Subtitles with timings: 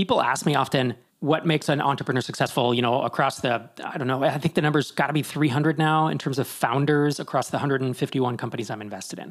[0.00, 3.52] people ask me often, what makes an entrepreneur successful you know across the
[3.84, 6.46] i don't know i think the number's got to be 300 now in terms of
[6.48, 9.30] founders across the 151 companies i'm invested in.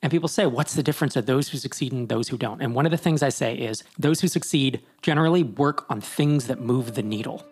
[0.00, 2.62] And people say what's the difference of those who succeed and those who don't?
[2.62, 6.46] And one of the things i say is those who succeed generally work on things
[6.46, 7.44] that move the needle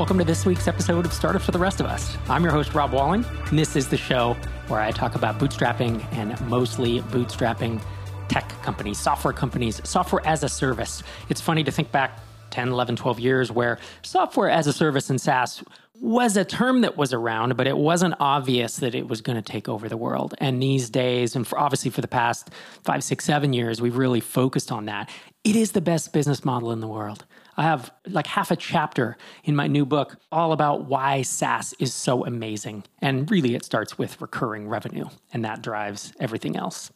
[0.00, 2.16] Welcome to this week's episode of Startups for the Rest of Us.
[2.26, 4.34] I'm your host, Rob Walling, and this is the show
[4.68, 7.82] where I talk about bootstrapping and mostly bootstrapping
[8.28, 11.02] tech companies, software companies, software as a service.
[11.28, 12.18] It's funny to think back
[12.48, 15.62] 10, 11, 12 years where software as a service and SaaS
[16.00, 19.42] was a term that was around, but it wasn't obvious that it was going to
[19.42, 20.34] take over the world.
[20.38, 22.48] And these days, and for obviously for the past
[22.84, 25.10] five, six, seven years, we've really focused on that.
[25.44, 27.26] It is the best business model in the world.
[27.56, 31.92] I have like half a chapter in my new book all about why SaaS is
[31.92, 32.84] so amazing.
[33.00, 36.90] And really, it starts with recurring revenue, and that drives everything else.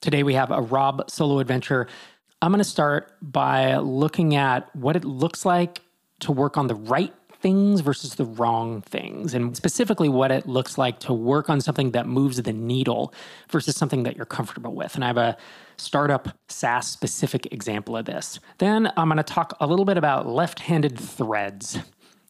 [0.00, 1.86] Today, we have a Rob solo adventure.
[2.42, 5.80] I'm going to start by looking at what it looks like
[6.20, 10.78] to work on the right things versus the wrong things, and specifically what it looks
[10.78, 13.12] like to work on something that moves the needle
[13.50, 14.94] versus something that you're comfortable with.
[14.94, 15.36] And I have a
[15.76, 18.40] startup SaaS specific example of this.
[18.58, 21.78] Then I'm going to talk a little bit about left handed threads.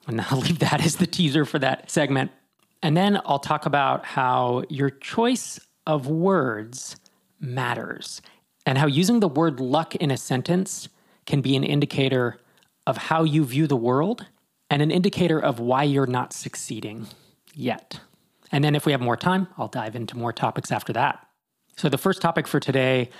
[0.06, 2.30] And I'll leave that as the teaser for that segment.
[2.82, 6.96] And then I'll talk about how your choice of words
[7.40, 8.22] matters
[8.66, 10.88] and how using the word luck in a sentence
[11.26, 12.38] can be an indicator
[12.86, 14.26] of how you view the world
[14.70, 17.06] and an indicator of why you're not succeeding
[17.54, 18.00] yet.
[18.52, 21.26] And then if we have more time, I'll dive into more topics after that.
[21.76, 23.10] So, the first topic for today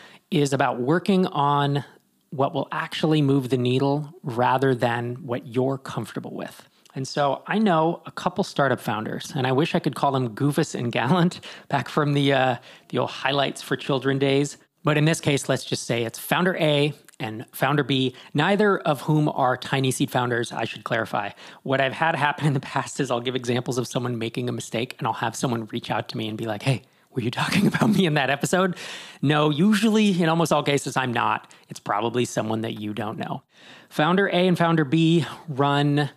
[0.40, 1.84] is about working on
[2.30, 6.68] what will actually move the needle rather than what you're comfortable with.
[6.96, 10.34] And so I know a couple startup founders, and I wish I could call them
[10.34, 12.56] Goofus and Gallant back from the uh,
[12.88, 14.58] the old highlights for children days.
[14.84, 19.00] But in this case, let's just say it's founder A and founder B, neither of
[19.00, 21.30] whom are TinySeed founders, I should clarify.
[21.62, 24.52] What I've had happen in the past is I'll give examples of someone making a
[24.52, 26.82] mistake and I'll have someone reach out to me and be like, hey,
[27.14, 28.76] were you talking about me in that episode?
[29.22, 31.50] No, usually in almost all cases, I'm not.
[31.68, 33.42] It's probably someone that you don't know.
[33.88, 36.10] Founder A and founder B run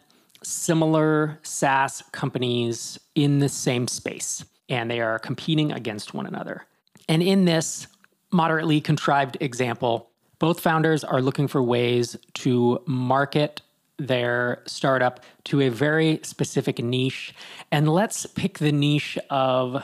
[0.43, 6.65] similar SaaS companies in the same space, and they are competing against one another.
[7.09, 7.87] And in this
[8.31, 10.09] moderately contrived example,
[10.39, 13.61] both founders are looking for ways to market
[13.97, 17.33] their startup to a very specific niche.
[17.71, 19.83] And let's pick the niche of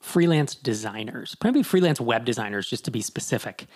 [0.00, 3.66] freelance designers, maybe freelance web designers, just to be specific.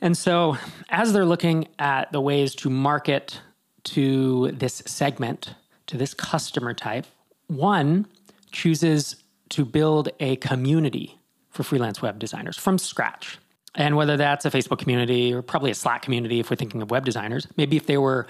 [0.00, 0.56] And so,
[0.88, 3.40] as they're looking at the ways to market
[3.84, 5.54] to this segment,
[5.86, 7.06] to this customer type,
[7.46, 8.06] one
[8.50, 9.16] chooses
[9.50, 11.18] to build a community
[11.50, 13.38] for freelance web designers from scratch.
[13.74, 16.90] And whether that's a Facebook community or probably a Slack community if we're thinking of
[16.90, 18.26] web designers, maybe if they were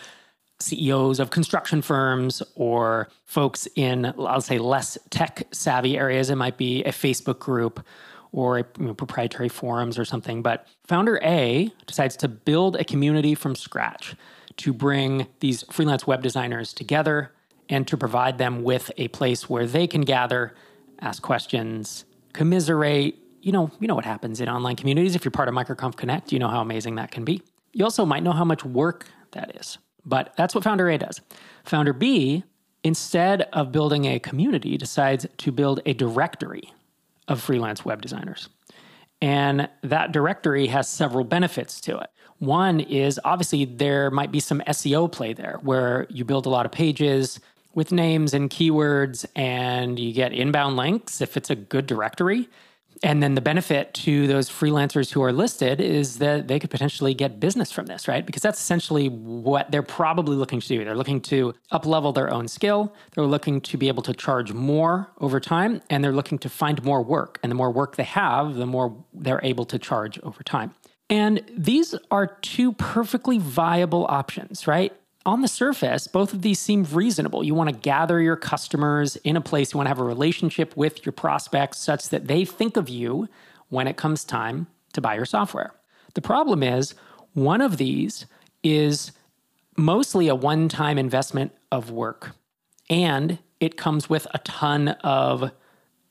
[0.63, 6.57] CEOs of construction firms or folks in, I'll say, less tech savvy areas, it might
[6.57, 7.85] be a Facebook group
[8.33, 10.43] or a, you know, proprietary forums or something.
[10.43, 14.17] But founder A decides to build a community from scratch
[14.59, 17.33] to bring these freelance web designers together
[17.69, 20.55] and to provide them with a place where they can gather,
[21.01, 25.15] ask questions, commiserate, you know, you know what happens in online communities.
[25.15, 27.43] If you're part of MicroConf Connect, you know how amazing that can be.
[27.73, 29.79] You also might know how much work that is.
[30.05, 31.21] But that's what Founder A does.
[31.65, 32.45] Founder B,
[32.83, 36.73] instead of building a community, decides to build a directory
[37.29, 38.49] of freelance web designers.
[39.21, 42.11] And that directory has several benefits to it.
[42.39, 46.67] One is obviously there might be some SEO play there where you build a lot
[46.67, 47.39] of pages
[47.75, 52.49] with names and keywords and you get inbound links if it's a good directory
[53.03, 57.15] and then the benefit to those freelancers who are listed is that they could potentially
[57.15, 58.25] get business from this, right?
[58.25, 60.85] Because that's essentially what they're probably looking to do.
[60.85, 62.95] They're looking to up level their own skill.
[63.15, 66.83] They're looking to be able to charge more over time, and they're looking to find
[66.85, 67.39] more work.
[67.43, 70.75] And the more work they have, the more they're able to charge over time.
[71.11, 74.93] And these are two perfectly viable options, right?
[75.25, 77.45] On the surface, both of these seem reasonable.
[77.45, 80.77] You want to gather your customers in a place, you want to have a relationship
[80.77, 83.29] with your prospects such that they think of you
[83.69, 85.73] when it comes time to buy your software.
[86.15, 86.95] The problem is,
[87.35, 88.27] one of these
[88.63, 89.13] is
[89.77, 92.33] mostly a one time investment of work,
[92.91, 95.53] and it comes with a ton of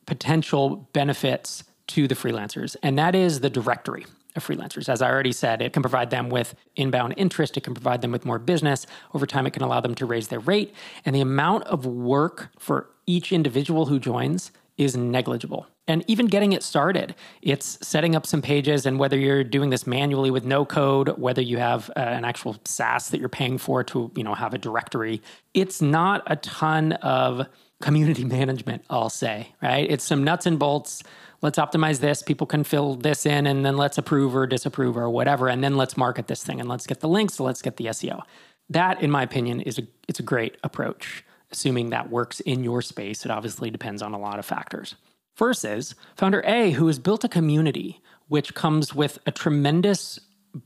[0.06, 4.06] potential benefits to the freelancers, and that is the directory.
[4.36, 4.89] Of freelancers.
[4.89, 8.12] As I already said, it can provide them with inbound interest, it can provide them
[8.12, 8.88] with more business.
[9.13, 10.74] Over time, it can allow them to raise their rate.
[11.06, 15.68] And the amount of work for each individual who joins is negligible.
[15.88, 18.86] And even getting it started, it's setting up some pages.
[18.86, 22.56] And whether you're doing this manually with no code, whether you have uh, an actual
[22.66, 25.22] SaaS that you're paying for to, you know, have a directory,
[25.54, 27.48] it's not a ton of
[27.81, 29.89] community management, I'll say, right?
[29.89, 31.04] It's some nuts and bolts.
[31.42, 32.22] Let's optimize this.
[32.22, 35.50] People can fill this in and then let's approve or disapprove or whatever.
[35.50, 37.36] And then let's market this thing and let's get the links.
[37.36, 38.22] So let's get the SEO.
[38.69, 41.25] That, in my opinion, is a it's a great approach.
[41.51, 44.95] Assuming that works in your space, it obviously depends on a lot of factors.
[45.38, 48.01] Versus founder A, who has built a community
[48.31, 50.18] which comes with a tremendous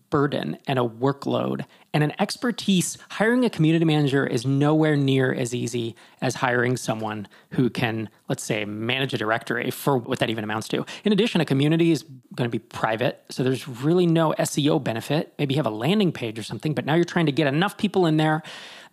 [0.09, 2.97] burden and a workload and an expertise.
[3.09, 8.43] Hiring a community manager is nowhere near as easy as hiring someone who can, let's
[8.43, 10.85] say, manage a directory for what that even amounts to.
[11.03, 12.03] In addition, a community is
[12.33, 15.33] going to be private, so there's really no SEO benefit.
[15.37, 17.77] Maybe you have a landing page or something, but now you're trying to get enough
[17.77, 18.43] people in there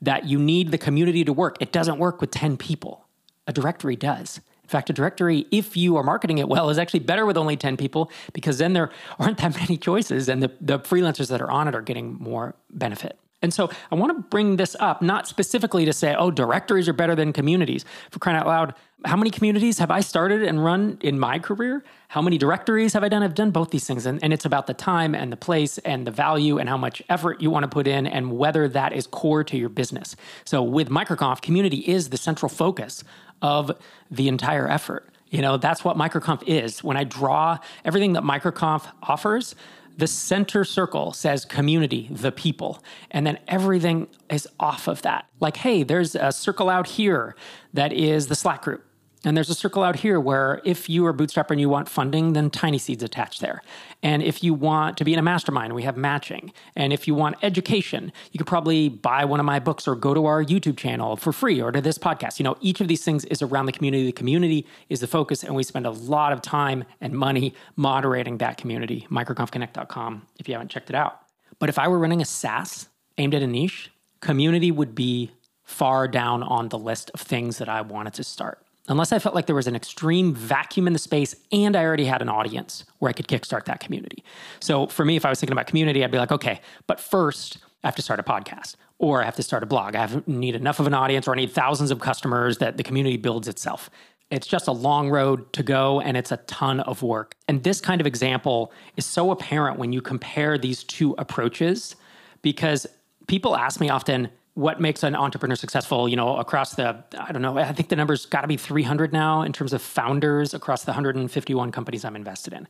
[0.02, 1.56] that you need the community to work.
[1.60, 3.06] It doesn't work with 10 people.
[3.46, 4.40] A directory does
[4.72, 7.76] fact, a directory, if you are marketing it well, is actually better with only 10
[7.76, 11.68] people because then there aren't that many choices and the, the freelancers that are on
[11.68, 13.18] it are getting more benefit.
[13.42, 16.92] And so I want to bring this up, not specifically to say, oh, directories are
[16.92, 17.84] better than communities.
[18.10, 18.74] For crying out loud,
[19.04, 21.82] how many communities have I started and run in my career?
[22.06, 23.24] How many directories have I done?
[23.24, 24.06] I've done both these things.
[24.06, 27.02] And, and it's about the time and the place and the value and how much
[27.08, 30.14] effort you want to put in and whether that is core to your business.
[30.44, 33.02] So with MicroConf, community is the central focus
[33.42, 33.70] of
[34.10, 35.08] the entire effort.
[35.28, 36.82] You know, that's what MicroConf is.
[36.82, 39.54] When I draw everything that MicroConf offers,
[39.96, 42.82] the center circle says community, the people.
[43.10, 45.26] And then everything is off of that.
[45.40, 47.36] Like, hey, there's a circle out here
[47.74, 48.84] that is the Slack group.
[49.24, 52.32] And there's a circle out here where if you are bootstrapper and you want funding,
[52.32, 53.62] then TinySeed's attached there.
[54.02, 56.52] And if you want to be in a mastermind, we have matching.
[56.74, 60.12] And if you want education, you could probably buy one of my books or go
[60.12, 62.40] to our YouTube channel for free or to this podcast.
[62.40, 64.06] You know, each of these things is around the community.
[64.06, 68.38] The community is the focus, and we spend a lot of time and money moderating
[68.38, 69.06] that community.
[69.08, 71.20] MicroConfConnect.com if you haven't checked it out.
[71.60, 75.30] But if I were running a SaaS aimed at a niche, community would be
[75.62, 78.58] far down on the list of things that I wanted to start
[78.88, 82.04] unless I felt like there was an extreme vacuum in the space and I already
[82.04, 84.24] had an audience where I could kickstart that community.
[84.60, 87.58] So for me, if I was thinking about community, I'd be like, okay, but first
[87.84, 89.94] I have to start a podcast or I have to start a blog.
[89.94, 92.82] I have, need enough of an audience or I need thousands of customers that the
[92.82, 93.88] community builds itself.
[94.30, 97.36] It's just a long road to go and it's a ton of work.
[97.48, 101.96] And this kind of example is so apparent when you compare these two approaches
[102.40, 102.86] because
[103.26, 107.42] people ask me often, what makes an entrepreneur successful you know across the i don't
[107.42, 110.84] know i think the number's got to be 300 now in terms of founders across
[110.84, 112.68] the 151 companies i'm invested in.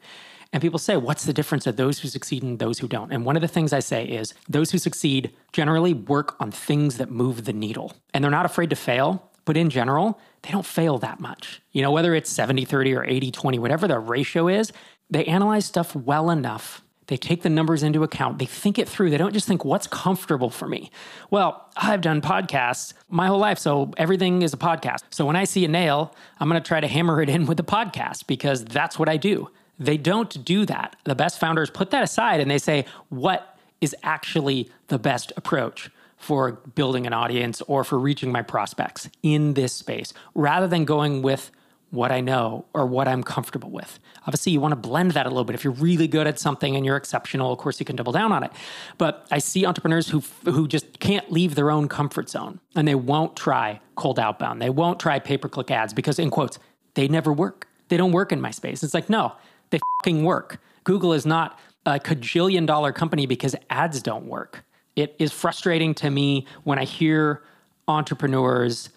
[0.54, 3.10] And people say what's the difference of those who succeed and those who don't?
[3.10, 6.98] And one of the things i say is those who succeed generally work on things
[6.98, 10.66] that move the needle and they're not afraid to fail but in general they don't
[10.66, 11.62] fail that much.
[11.72, 14.72] You know whether it's 70 30 or 80 20 whatever the ratio is
[15.10, 18.38] they analyze stuff well enough they take the numbers into account.
[18.38, 19.10] They think it through.
[19.10, 20.90] They don't just think, what's comfortable for me?
[21.30, 25.00] Well, I've done podcasts my whole life, so everything is a podcast.
[25.10, 27.58] So when I see a nail, I'm going to try to hammer it in with
[27.60, 29.50] a podcast because that's what I do.
[29.78, 30.96] They don't do that.
[31.04, 35.90] The best founders put that aside and they say, what is actually the best approach?
[36.18, 41.20] For building an audience or for reaching my prospects in this space, rather than going
[41.20, 41.50] with
[41.92, 44.00] what I know or what I'm comfortable with.
[44.22, 45.54] Obviously, you want to blend that a little bit.
[45.54, 48.32] If you're really good at something and you're exceptional, of course, you can double down
[48.32, 48.50] on it.
[48.96, 52.94] But I see entrepreneurs who who just can't leave their own comfort zone and they
[52.94, 54.62] won't try cold outbound.
[54.62, 56.58] They won't try pay per click ads because, in quotes,
[56.94, 57.68] they never work.
[57.88, 58.82] They don't work in my space.
[58.82, 59.32] It's like, no,
[59.68, 60.60] they fucking work.
[60.84, 64.64] Google is not a cajillion dollar company because ads don't work.
[64.96, 67.42] It is frustrating to me when I hear
[67.86, 68.88] entrepreneurs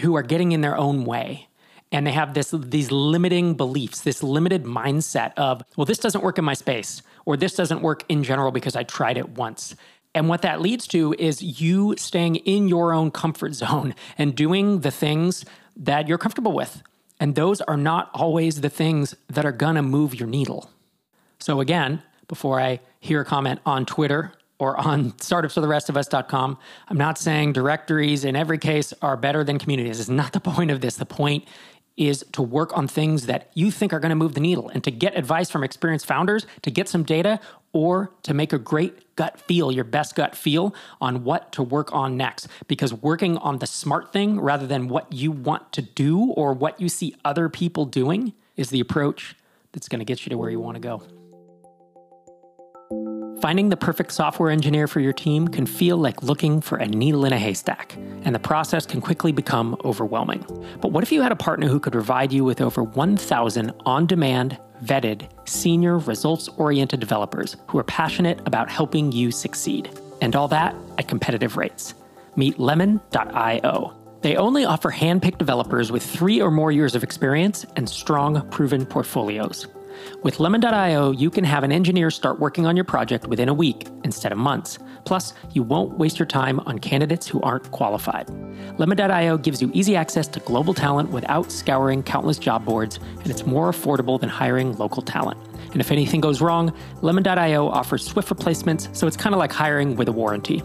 [0.00, 1.48] who are getting in their own way
[1.92, 6.38] and they have this these limiting beliefs this limited mindset of well this doesn't work
[6.38, 9.76] in my space or this doesn't work in general because i tried it once
[10.14, 14.80] and what that leads to is you staying in your own comfort zone and doing
[14.80, 15.44] the things
[15.76, 16.82] that you're comfortable with
[17.20, 20.70] and those are not always the things that are going to move your needle
[21.38, 24.32] so again before i hear a comment on twitter
[24.62, 26.56] or on startupsfortherestofus.com.
[26.88, 29.98] I'm not saying directories in every case are better than communities.
[29.98, 30.94] It's not the point of this.
[30.94, 31.48] The point
[31.96, 34.82] is to work on things that you think are going to move the needle and
[34.84, 37.38] to get advice from experienced founders, to get some data,
[37.72, 41.92] or to make a great gut feel, your best gut feel on what to work
[41.92, 42.48] on next.
[42.66, 46.80] Because working on the smart thing rather than what you want to do or what
[46.80, 49.36] you see other people doing is the approach
[49.72, 51.02] that's going to get you to where you want to go.
[53.42, 57.24] Finding the perfect software engineer for your team can feel like looking for a needle
[57.24, 60.46] in a haystack, and the process can quickly become overwhelming.
[60.80, 64.06] But what if you had a partner who could provide you with over 1,000 on
[64.06, 69.90] demand, vetted, senior, results oriented developers who are passionate about helping you succeed?
[70.20, 71.94] And all that at competitive rates.
[72.36, 73.96] Meet lemon.io.
[74.20, 78.48] They only offer hand picked developers with three or more years of experience and strong,
[78.50, 79.66] proven portfolios.
[80.22, 83.88] With Lemon.io, you can have an engineer start working on your project within a week
[84.04, 84.78] instead of months.
[85.04, 88.30] Plus, you won't waste your time on candidates who aren't qualified.
[88.78, 93.46] Lemon.io gives you easy access to global talent without scouring countless job boards, and it's
[93.46, 95.40] more affordable than hiring local talent.
[95.72, 99.96] And if anything goes wrong, Lemon.io offers swift replacements, so it's kind of like hiring
[99.96, 100.62] with a warranty.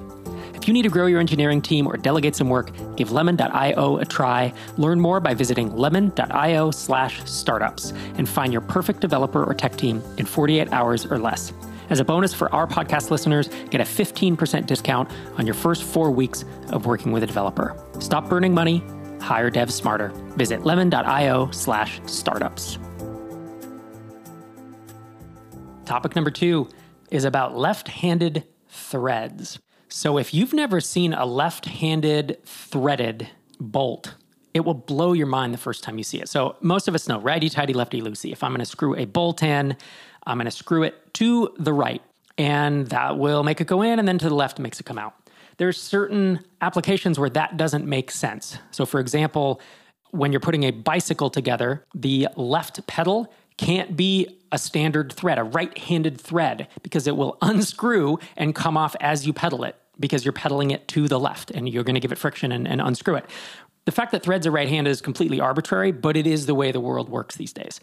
[0.58, 4.06] If you need to grow your engineering team or delegate some work, give lemon.io a
[4.06, 4.54] try.
[4.78, 10.02] Learn more by visiting lemon.io slash startups and find your perfect developer or tech team
[10.18, 11.54] in 48 hours or less.
[11.90, 16.12] As a bonus for our podcast listeners, get a 15% discount on your first four
[16.12, 17.82] weeks of working with a developer.
[18.00, 18.84] Stop burning money,
[19.22, 20.10] hire devs smarter.
[20.36, 22.78] Visit lemon.io slash startups.
[25.86, 26.68] Topic number two
[27.10, 29.60] is about left handed threads.
[29.90, 33.30] So if you've never seen a left handed threaded
[33.60, 34.16] bolt,
[34.54, 36.30] it will blow your mind the first time you see it.
[36.30, 38.32] So most of us know righty tighty, lefty loosey.
[38.32, 39.78] If I'm going to screw a bolt in,
[40.26, 42.02] I'm going to screw it to the right,
[42.38, 44.98] and that will make it go in, and then to the left makes it come
[44.98, 45.14] out.
[45.58, 48.58] There's certain applications where that doesn't make sense.
[48.72, 49.62] So, for example,
[50.12, 55.44] when you're putting a bicycle together, the left pedal can't be a standard thread, a
[55.44, 60.24] right handed thread, because it will unscrew and come off as you pedal it because
[60.24, 62.82] you're pedaling it to the left and you're going to give it friction and, and
[62.82, 63.26] unscrew it.
[63.86, 66.72] The fact that threads are right handed is completely arbitrary, but it is the way
[66.72, 67.80] the world works these days.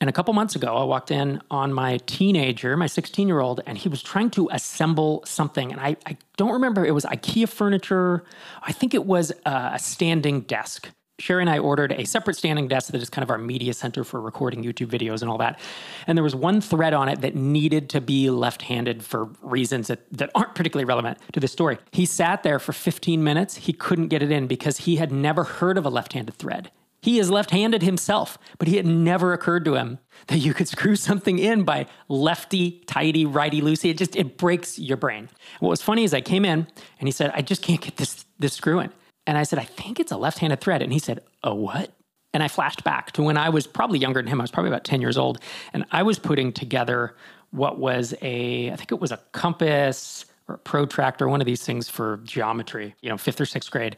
[0.00, 3.60] And a couple months ago, I walked in on my teenager, my 16 year old,
[3.66, 5.72] and he was trying to assemble something.
[5.72, 8.24] And I, I, don't remember, it was IKEA furniture.
[8.62, 10.88] I think it was a standing desk.
[11.20, 14.04] Sherry and I ordered a separate standing desk that is kind of our media center
[14.04, 15.58] for recording YouTube videos and all that.
[16.06, 19.88] And there was one thread on it that needed to be left handed for reasons
[19.88, 21.78] that, that aren't particularly relevant to the story.
[21.90, 23.56] He sat there for 15 minutes.
[23.56, 26.70] He couldn't get it in because he had never heard of a left handed thread.
[27.00, 29.98] He is left handed himself, but had never occurred to him
[30.28, 33.90] that you could screw something in by lefty, tighty, righty, loosey.
[33.90, 35.28] It just, it breaks your brain.
[35.60, 36.66] What was funny is I came in
[36.98, 38.92] and he said, I just can't get this, this screw in.
[39.28, 40.80] And I said, I think it's a left handed thread.
[40.80, 41.92] And he said, A what?
[42.32, 44.40] And I flashed back to when I was probably younger than him.
[44.40, 45.38] I was probably about 10 years old.
[45.74, 47.14] And I was putting together
[47.50, 51.62] what was a, I think it was a compass or a protractor, one of these
[51.62, 53.96] things for geometry, you know, fifth or sixth grade.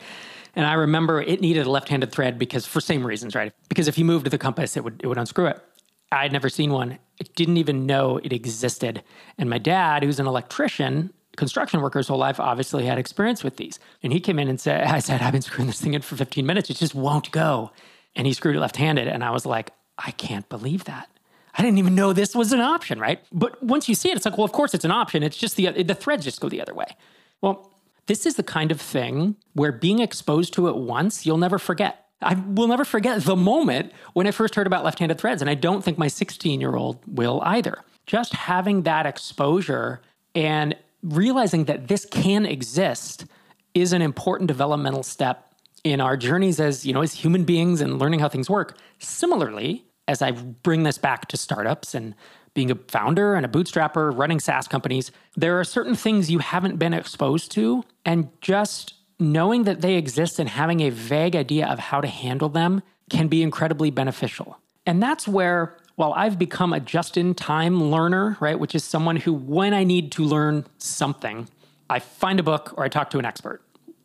[0.57, 3.53] And I remember it needed a left handed thread because, for same reasons, right?
[3.69, 5.63] Because if you moved the compass, it would, it would unscrew it.
[6.11, 6.99] I had never seen one.
[7.21, 9.05] I didn't even know it existed.
[9.39, 13.79] And my dad, who's an electrician, construction worker's whole life obviously had experience with these.
[14.03, 16.17] And he came in and said, I said, I've been screwing this thing in for
[16.17, 16.71] 15 minutes.
[16.71, 17.71] It just won't go.
[18.17, 19.09] And he screwed it left handed.
[19.09, 21.09] And I was like, I can't believe that.
[21.57, 23.21] I didn't even know this was an option, right?
[23.33, 25.23] But once you see it, it's like, well, of course it's an option.
[25.23, 26.97] It's just the, the threads just go the other way.
[27.41, 27.73] Well,
[28.07, 32.07] this is the kind of thing where being exposed to it once, you'll never forget.
[32.23, 35.41] I will never forget the moment when I first heard about left handed threads.
[35.41, 37.83] And I don't think my 16 year old will either.
[38.07, 40.01] Just having that exposure
[40.35, 43.27] and realizing that this can exist
[43.75, 45.55] is an important developmental step
[45.85, 48.77] in our journeys as you know as human beings and learning how things work.
[48.99, 52.15] Similarly as i bring this back to startups and
[52.55, 56.79] being a founder and a bootstrapper running saas companies there are certain things you haven't
[56.79, 61.79] been exposed to and just knowing that they exist and having a vague idea of
[61.79, 64.59] how to handle them can be incredibly beneficial.
[64.87, 69.17] And that's where while I've become a just in time learner, right, which is someone
[69.17, 71.47] who, when I need to learn something,
[71.91, 73.61] I find a book or I talk to an expert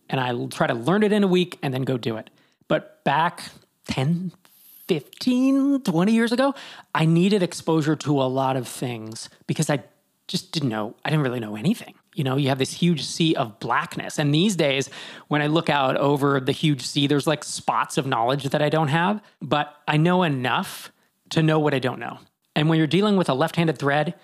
[0.10, 2.30] and I try to learn it in a week and then go do it.
[2.68, 3.44] But back
[3.88, 4.34] 10,
[4.90, 6.54] 15, 20 years ago,
[6.94, 9.82] I needed exposure to a lot of things because I
[10.28, 11.94] just didn't know, I didn't really know anything.
[12.14, 14.20] You know, you have this huge sea of blackness.
[14.20, 14.90] And these days,
[15.30, 18.68] when I look out over the huge sea, there's like spots of knowledge that I
[18.68, 20.92] don't have, but I know enough
[21.32, 22.20] to know what I don't know.
[22.55, 24.15] And when you're dealing with a left handed thread,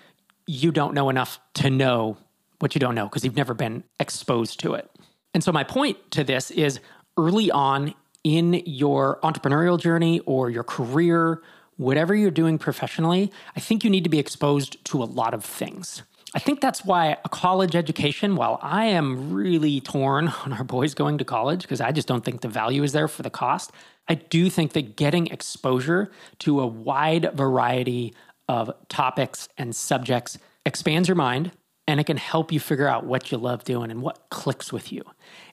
[0.46, 2.16] you don't know enough to know
[2.58, 4.88] what you don't know because you've never been exposed to it.
[5.34, 6.80] And so, my point to this is
[7.16, 7.94] early on
[8.24, 11.42] in your entrepreneurial journey or your career,
[11.76, 15.44] whatever you're doing professionally, I think you need to be exposed to a lot of
[15.44, 16.02] things.
[16.34, 20.94] I think that's why a college education, while I am really torn on our boys
[20.94, 23.70] going to college because I just don't think the value is there for the cost,
[24.08, 26.10] I do think that getting exposure
[26.40, 28.14] to a wide variety
[28.48, 31.52] of topics and subjects expands your mind
[31.86, 34.92] and it can help you figure out what you love doing and what clicks with
[34.92, 35.02] you.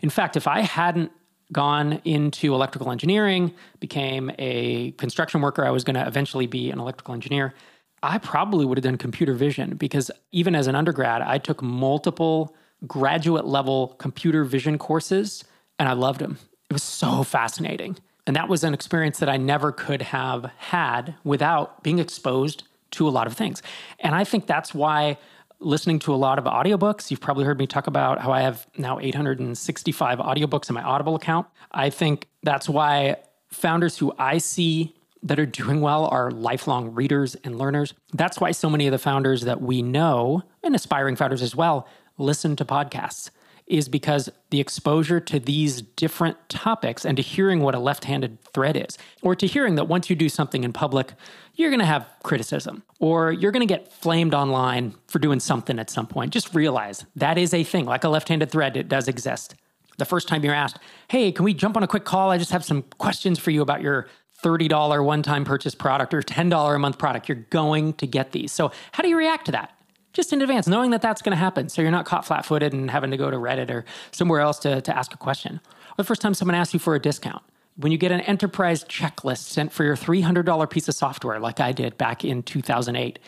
[0.01, 1.11] In fact, if I hadn't
[1.51, 6.79] gone into electrical engineering, became a construction worker, I was going to eventually be an
[6.79, 7.53] electrical engineer.
[8.01, 12.55] I probably would have done computer vision because even as an undergrad, I took multiple
[12.87, 15.43] graduate level computer vision courses
[15.77, 16.37] and I loved them.
[16.69, 17.97] It was so fascinating.
[18.27, 23.07] And that was an experience that I never could have had without being exposed to
[23.07, 23.61] a lot of things.
[23.99, 25.17] And I think that's why
[25.59, 28.67] listening to a lot of audiobooks, you've probably heard me talk about how I have
[28.77, 31.47] now 865 audiobooks in my Audible account.
[31.71, 33.17] I think that's why
[33.49, 37.93] founders who I see that are doing well are lifelong readers and learners.
[38.13, 41.87] That's why so many of the founders that we know, and aspiring founders as well,
[42.17, 43.29] listen to podcasts
[43.67, 48.41] is because the exposure to these different topics and to hearing what a left handed
[48.51, 51.13] thread is, or to hearing that once you do something in public,
[51.53, 55.77] you're going to have criticism, or you're going to get flamed online for doing something
[55.77, 56.33] at some point.
[56.33, 57.85] Just realize that is a thing.
[57.85, 59.53] Like a left handed thread, it does exist.
[59.99, 62.31] The first time you're asked, hey, can we jump on a quick call?
[62.31, 64.07] I just have some questions for you about your
[64.43, 67.29] $30 one time purchase product or $10 a month product.
[67.29, 68.51] You're going to get these.
[68.51, 69.73] So, how do you react to that?
[70.13, 71.69] just in advance, knowing that that's going to happen.
[71.69, 74.59] So you're not caught flat footed and having to go to Reddit or somewhere else
[74.59, 75.61] to, to ask a question.
[75.63, 77.43] Or the first time someone asks you for a discount.
[77.77, 81.71] When you get an enterprise checklist sent for your $300 piece of software, like I
[81.71, 83.19] did back in 2008,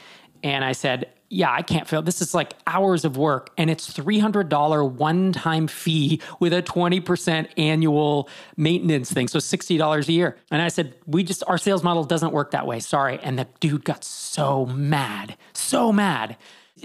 [0.43, 2.01] and I said, yeah, I can't fail.
[2.01, 7.47] This is like hours of work, and it's $300 one time fee with a 20%
[7.57, 9.29] annual maintenance thing.
[9.29, 10.35] So $60 a year.
[10.51, 12.81] And I said, we just, our sales model doesn't work that way.
[12.81, 13.17] Sorry.
[13.23, 16.35] And the dude got so mad, so mad.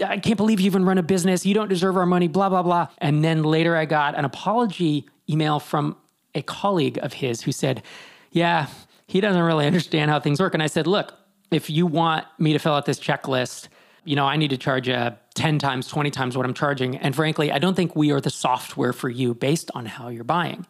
[0.01, 1.45] I can't believe you even run a business.
[1.45, 2.87] You don't deserve our money, blah, blah, blah.
[2.99, 5.97] And then later I got an apology email from
[6.33, 7.83] a colleague of his who said,
[8.31, 8.67] Yeah,
[9.07, 10.53] he doesn't really understand how things work.
[10.53, 11.13] And I said, Look,
[11.51, 13.67] if you want me to fill out this checklist,
[14.07, 16.95] you know, I need to charge you 10 times, 20 times what I'm charging.
[16.97, 20.23] And frankly, I don't think we are the software for you based on how you're
[20.23, 20.65] buying.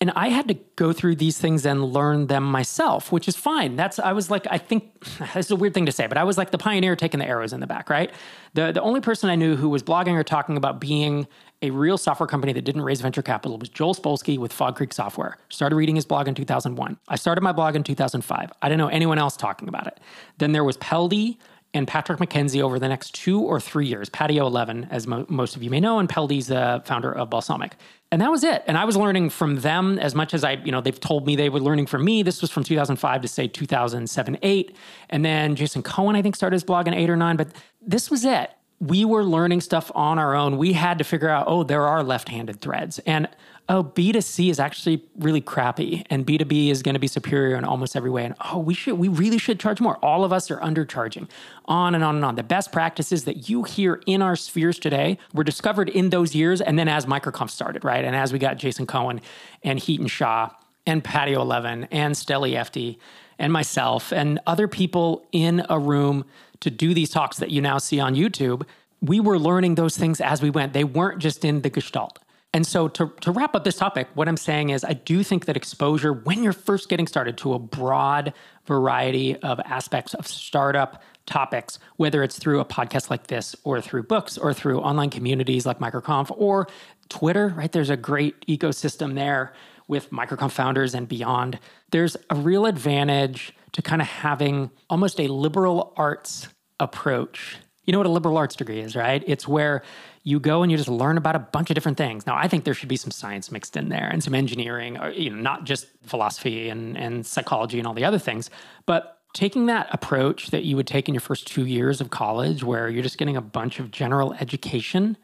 [0.00, 3.76] And I had to go through these things and learn them myself, which is fine.
[3.76, 6.24] That's I was like, I think this is a weird thing to say, but I
[6.24, 8.12] was like the pioneer taking the arrows in the back, right?
[8.54, 11.26] The the only person I knew who was blogging or talking about being
[11.62, 14.92] a real software company that didn't raise venture capital was Joel Spolsky with Fog Creek
[14.92, 15.38] Software.
[15.50, 16.96] Started reading his blog in 2001.
[17.06, 18.52] I started my blog in 2005.
[18.60, 20.00] I didn't know anyone else talking about it.
[20.38, 21.38] Then there was Peldi
[21.74, 24.08] and Patrick McKenzie over the next two or three years.
[24.10, 27.72] Patio 11, as mo- most of you may know, and Peldi's the founder of Balsamiq.
[28.10, 28.62] and that was it.
[28.66, 31.34] And I was learning from them as much as I, you know, they've told me
[31.34, 32.22] they were learning from me.
[32.22, 34.76] This was from 2005 to say 2007, eight.
[35.08, 37.36] And then Jason Cohen, I think, started his blog in eight or nine.
[37.36, 37.48] But
[37.80, 38.50] this was it.
[38.82, 40.58] We were learning stuff on our own.
[40.58, 42.98] We had to figure out, oh, there are left handed threads.
[43.00, 43.28] And
[43.68, 47.94] oh, B2C is actually really crappy and B2B is going to be superior in almost
[47.94, 48.24] every way.
[48.24, 49.98] And oh, we should, we really should charge more.
[49.98, 51.28] All of us are undercharging
[51.66, 52.34] on and on and on.
[52.34, 56.60] The best practices that you hear in our spheres today were discovered in those years.
[56.60, 58.04] And then as MicroConf started, right?
[58.04, 59.20] And as we got Jason Cohen
[59.62, 60.50] and Hiten Shah
[60.86, 62.98] and Patio 11 and Steli Efti
[63.42, 66.24] and myself and other people in a room
[66.60, 68.64] to do these talks that you now see on YouTube,
[69.02, 70.72] we were learning those things as we went.
[70.72, 72.20] They weren't just in the gestalt.
[72.54, 75.46] And so, to, to wrap up this topic, what I'm saying is, I do think
[75.46, 78.32] that exposure, when you're first getting started to a broad
[78.66, 84.04] variety of aspects of startup topics, whether it's through a podcast like this, or through
[84.04, 86.68] books, or through online communities like MicroConf, or
[87.08, 87.72] Twitter, right?
[87.72, 89.54] There's a great ecosystem there
[89.92, 91.58] with MicroConf founders and beyond.
[91.90, 96.48] There's a real advantage to kind of having almost a liberal arts
[96.80, 97.58] approach.
[97.84, 99.22] You know what a liberal arts degree is, right?
[99.26, 99.82] It's where
[100.22, 102.26] you go and you just learn about a bunch of different things.
[102.26, 105.10] Now, I think there should be some science mixed in there and some engineering, or,
[105.10, 108.48] you know, not just philosophy and, and psychology and all the other things,
[108.86, 112.64] but taking that approach that you would take in your first two years of college,
[112.64, 115.18] where you're just getting a bunch of general education,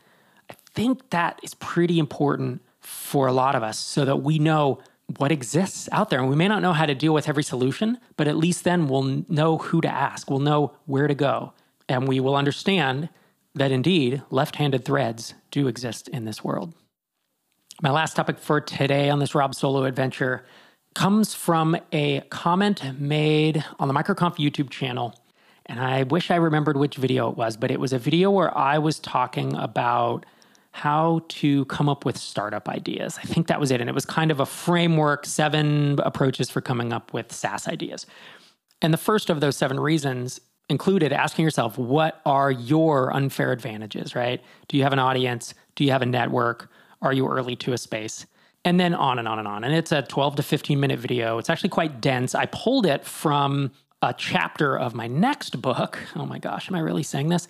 [0.51, 4.79] I think that is pretty important for a lot of us so that we know
[5.19, 6.21] what exists out there.
[6.21, 8.89] And we may not know how to deal with every solution, but at least then
[8.89, 11.53] we'll know who to ask, we'll know where to go,
[11.89, 13.09] and we will understand
[13.55, 16.75] that indeed left handed threads do exist in this world.
[17.83, 20.45] My last topic for today on this Rob Solo adventure
[20.95, 25.15] comes from a comment made on the MicroConf YouTube channel.
[25.67, 28.57] And I wish I remembered which video it was, but it was a video where
[28.57, 30.25] I was talking about
[30.79, 33.19] how to come up with startup ideas.
[33.19, 33.81] I think that was it.
[33.81, 38.07] And it was kind of a framework, seven approaches for coming up with SaaS ideas.
[38.81, 44.15] And the first of those seven reasons included asking yourself, what are your unfair advantages,
[44.15, 44.41] right?
[44.69, 45.53] Do you have an audience?
[45.75, 46.71] Do you have a network?
[47.03, 48.27] Are you early to a space?
[48.65, 49.65] And then on and on and on.
[49.65, 51.39] And it's a 12 to 15 minute video.
[51.39, 52.37] It's actually quite dense.
[52.37, 55.99] I pulled it from a chapter of my next book.
[56.15, 57.49] Oh my gosh, am I really saying this?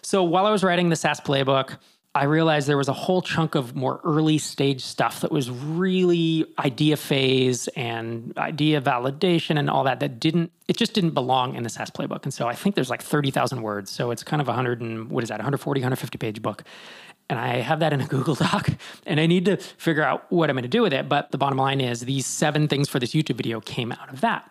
[0.00, 1.76] So while I was writing the SaaS playbook,
[2.12, 6.44] I realized there was a whole chunk of more early stage stuff that was really
[6.58, 11.62] idea phase and idea validation and all that that didn't it just didn't belong in
[11.62, 12.24] the SaaS playbook.
[12.24, 13.90] And so I think there's like 30,000 words.
[13.90, 15.38] So it's kind of a 100 and what is that?
[15.38, 16.64] 140, 150 page book.
[17.28, 18.70] And I have that in a Google Doc
[19.06, 21.08] and I need to figure out what I'm going to do with it.
[21.08, 24.20] But the bottom line is these seven things for this YouTube video came out of
[24.22, 24.50] that.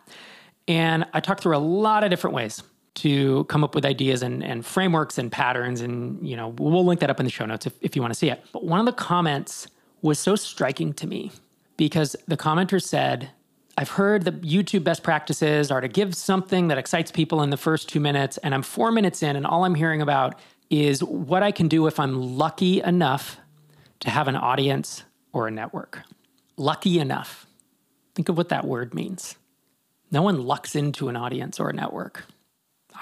[0.69, 2.63] And I talked through a lot of different ways
[2.95, 5.82] to come up with ideas and, and frameworks and patterns.
[5.82, 8.13] And, you know, we'll link that up in the show notes if, if you want
[8.13, 8.43] to see it.
[8.52, 9.67] But one of the comments
[10.02, 11.32] was so striking to me
[11.78, 13.30] because the commenter said,
[13.78, 17.58] I've heard the YouTube best practices are to give something that excites people in the
[17.58, 20.38] first two minutes, and I'm four minutes in, and all I'm hearing about
[20.69, 23.38] is what I can do if I'm lucky enough
[24.02, 26.02] to have an audience or a network.
[26.58, 27.47] Lucky enough.
[28.15, 29.36] Think of what that word means.
[30.12, 32.25] No one lucks into an audience or a network.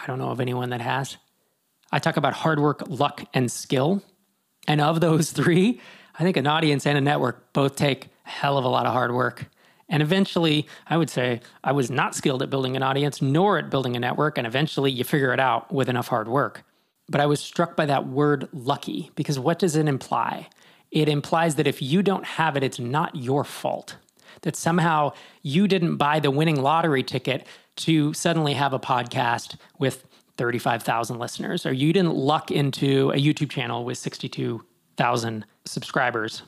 [0.01, 1.17] I don't know of anyone that has.
[1.91, 4.03] I talk about hard work, luck, and skill.
[4.67, 5.81] And of those three,
[6.17, 8.93] I think an audience and a network both take a hell of a lot of
[8.93, 9.45] hard work.
[9.89, 13.69] And eventually, I would say I was not skilled at building an audience nor at
[13.69, 14.37] building a network.
[14.37, 16.63] And eventually, you figure it out with enough hard work.
[17.09, 20.49] But I was struck by that word lucky because what does it imply?
[20.91, 23.95] It implies that if you don't have it, it's not your fault.
[24.41, 27.45] That somehow you didn't buy the winning lottery ticket
[27.77, 30.05] to suddenly have a podcast with
[30.37, 36.43] 35,000 listeners, or you didn't luck into a YouTube channel with 62,000 subscribers.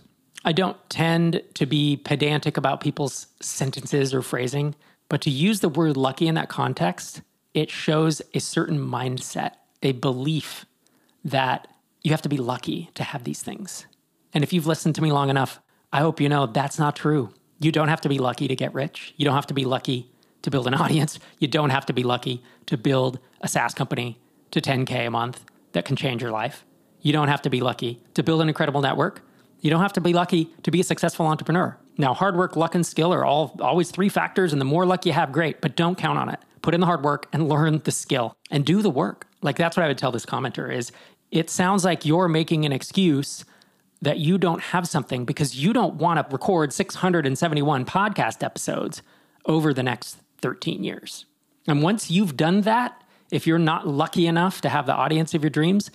[0.46, 4.76] I don't tend to be pedantic about people's sentences or phrasing,
[5.10, 7.22] but to use the word lucky in that context,
[7.54, 10.66] it shows a certain mindset, a belief
[11.26, 11.68] that
[12.04, 13.86] you have to be lucky to have these things.
[14.34, 15.60] And if you've listened to me long enough,
[15.92, 17.34] I hope you know that's not true.
[17.60, 19.14] You don't have to be lucky to get rich.
[19.18, 20.10] You don't have to be lucky
[20.42, 21.20] to build an audience.
[21.40, 24.20] You don't have to be lucky to build a SaaS company
[24.52, 25.44] to 10K a month
[25.74, 26.66] that can change your life.
[27.02, 29.22] You don't have to be lucky to build an incredible network.
[29.62, 31.78] You don't have to be lucky to be a successful entrepreneur.
[31.98, 35.06] Now, hard work, luck, and skill are all always three factors, and the more luck
[35.06, 36.40] you have, great, but don't count on it.
[36.62, 39.28] Put in the hard work and learn the skill and do the work.
[39.42, 40.92] Like that's what I would tell this commenter is
[41.32, 43.46] it sounds like you're making an excuse
[44.02, 49.02] that you don't have something because you don't want to record 671 podcast episodes
[49.46, 51.26] over the next 13 years.
[51.68, 55.44] And once you've done that, if you're not lucky enough to have the audience of
[55.44, 55.92] your dreams,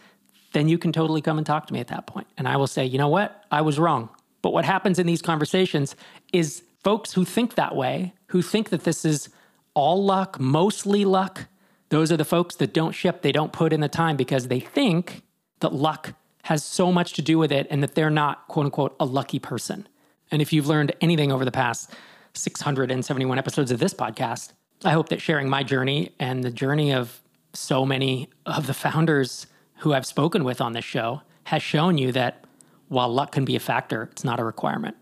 [0.52, 2.26] then you can totally come and talk to me at that point.
[2.38, 3.44] And I will say, you know what?
[3.50, 4.08] I was wrong.
[4.42, 5.96] But what happens in these conversations
[6.32, 9.30] is folks who think that way, who think that this is
[9.72, 11.46] all luck, mostly luck,
[11.88, 14.60] those are the folks that don't ship, they don't put in the time because they
[14.60, 15.22] think
[15.60, 16.14] that luck
[16.44, 19.38] has so much to do with it and that they're not, quote unquote, a lucky
[19.38, 19.88] person.
[20.30, 21.90] And if you've learned anything over the past
[22.34, 24.52] 671 episodes of this podcast,
[24.84, 27.22] I hope that sharing my journey and the journey of
[27.54, 29.46] so many of the founders
[29.78, 32.44] who I've spoken with on this show has shown you that
[32.88, 34.96] while luck can be a factor, it's not a requirement.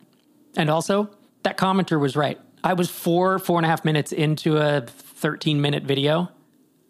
[0.57, 1.11] And also,
[1.43, 2.39] that commenter was right.
[2.63, 6.31] I was four, four and a half minutes into a 13 minute video,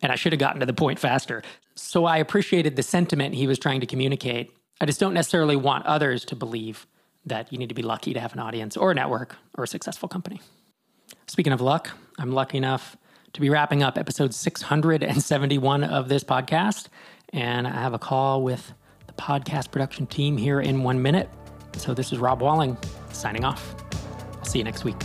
[0.02, 1.42] and I should have gotten to the point faster.
[1.74, 4.52] So I appreciated the sentiment he was trying to communicate.
[4.80, 6.86] I just don't necessarily want others to believe
[7.24, 9.68] that you need to be lucky to have an audience or a network or a
[9.68, 10.40] successful company.
[11.26, 12.96] Speaking of luck, I'm lucky enough
[13.32, 16.88] to be wrapping up episode 671 of this podcast.
[17.32, 18.72] And I have a call with
[19.06, 21.30] the podcast production team here in one minute.
[21.76, 22.76] So this is Rob Walling
[23.12, 23.74] signing off.
[24.38, 25.00] I'll see you next week.